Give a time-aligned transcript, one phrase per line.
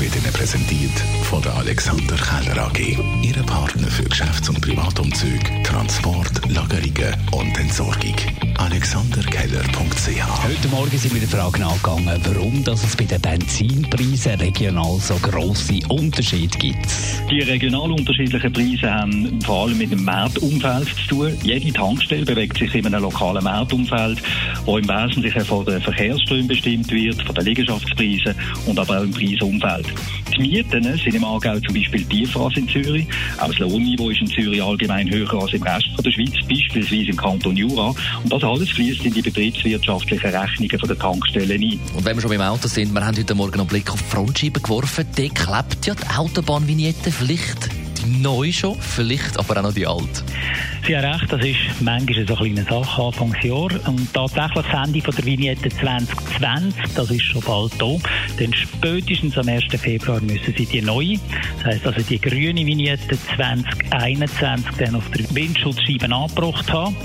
[0.00, 2.78] wird Ihnen präsentiert von der Alexander Keller AG.
[3.22, 8.14] Ihre Partner für Geschäfts- und Privatumzug, Transport, Lagerungen und Entsorgung.
[8.58, 14.98] AlexanderKeller.ch Heute Morgen sind wir der Frage nachgegangen, warum dass es bei den Benzinpreisen regional
[15.00, 16.86] so grosse Unterschiede gibt.
[17.30, 21.38] Die regional unterschiedlichen Preise haben vor allem mit dem Marktumfeld zu tun.
[21.42, 24.22] Jede Tankstelle bewegt sich in einem lokalen Marktumfeld,
[24.64, 28.34] wo im Wesentlichen von den Verkehrsströmen bestimmt wird, von den Liegenschaftspreisen
[28.66, 29.87] und aber auch im Preisumfeld.
[30.36, 33.06] Die Mieten sind im Aargau zum Beispiel tiefer als in Zürich.
[33.38, 37.16] Auch das Lohnniveau ist in Zürich allgemein höher als im Rest der Schweiz, beispielsweise im
[37.16, 37.94] Kanton Jura.
[38.22, 41.80] Und das alles fließt in die betriebswirtschaftlichen Rechnungen der Tankstellen ein.
[41.94, 44.08] Und wenn wir schon beim Auto sind, wir haben heute Morgen einen Blick auf die
[44.08, 47.77] Frontscheibe geworfen, dort klebt ja die Autobahnvignette vielleicht die
[48.08, 50.22] neu schon, vielleicht aber auch noch die alte.
[50.86, 53.68] Sie haben recht, das ist manchmal so eine kleine Sache Anfangsjahr.
[53.86, 57.96] Und tatsächlich das Ende der Vignette 2020, das ist schon bald da.
[58.38, 59.64] Denn spätestens am 1.
[59.76, 61.18] Februar müssen sie die neue,
[61.58, 66.96] das heisst also die grüne Vignette 2021 dann auf der Windschutzscheibe angebracht haben.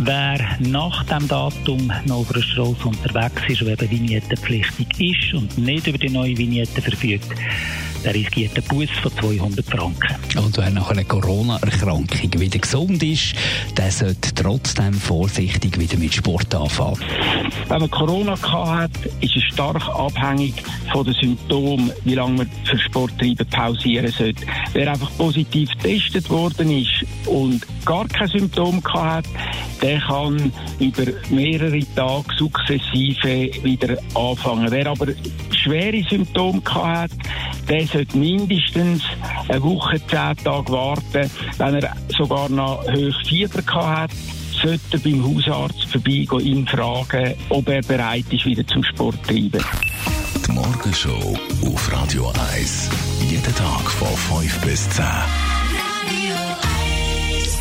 [0.00, 5.56] Wer nach dem Datum noch auf der Straße unterwegs ist und eben vignettenpflichtig ist und
[5.56, 7.32] nicht über die neue Vignette verfügt,
[8.04, 10.16] der riskiert einen Bus von 200 Franken.
[10.38, 13.34] Und wer nach einer Corona-Erkrankung wieder gesund ist,
[13.76, 16.98] der sollte trotzdem vorsichtig wieder mit Sport anfangen.
[17.68, 20.54] Wenn man Corona hat, ist es stark abhängig
[20.92, 24.44] von den Symptomen, wie lange man für Sporttreiben pausieren sollte.
[24.72, 29.24] Wer einfach positiv getestet worden ist und gar keine Symptome hat,
[29.80, 34.70] der kann über mehrere Tage sukzessive wieder anfangen.
[34.70, 35.06] Wer aber
[35.50, 37.10] schwere Symptome hat,
[37.68, 39.02] der sollte mindestens
[39.48, 41.30] eine Woche, zehn Tage warten.
[41.58, 44.10] Wenn er sogar noch hoch Fieber hat,
[44.60, 49.32] sollte er beim Hausarzt vorbeigehen, ihn fragen, ob er bereit ist, wieder zum Sport zu
[49.32, 49.64] treiben.
[50.46, 52.90] Die Morgenshow auf Radio 1.
[53.30, 55.04] Jeden Tag von 5 bis 10.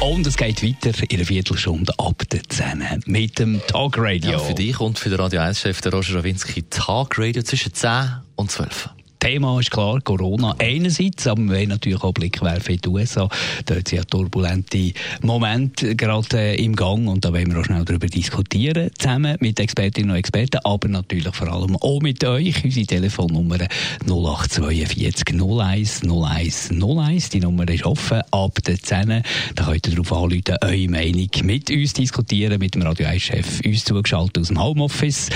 [0.00, 4.32] Und es geht weiter in einer Viertelstunde ab der 10 mit dem Tagradio.
[4.32, 8.90] Ja, für dich und für den Radio 1-Chef Roger Rawinski Tagradio zwischen 10 und 12.
[9.18, 13.28] Thema ist klar Corona einerseits, aber wir wollen natürlich auch Blick werfen in die USA.
[13.66, 14.92] Dort sind ja turbulente
[15.22, 19.58] Momente gerade äh, im Gang und da wollen wir auch schnell darüber diskutieren, zusammen mit
[19.58, 22.64] Expertinnen und Experten, aber natürlich vor allem auch mit euch.
[22.64, 23.58] Unsere Telefonnummer
[24.06, 27.28] 0842 01 01 01.
[27.30, 29.22] Die Nummer ist offen ab der 10.
[29.54, 33.84] Da könnt ihr darauf anrufen, eure Meinung mit uns diskutieren, mit dem Radio 1-Chef uns
[33.84, 35.30] zugeschaltet aus dem Homeoffice.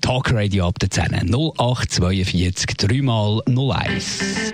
[0.00, 1.30] Talkradio ab der 10.
[1.32, 4.52] 0842 3 mal 01.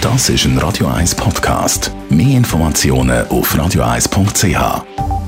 [0.00, 1.92] Das ist ein Radio 1 Podcast.
[2.08, 5.19] Mehr Informationen auf radio1.ch.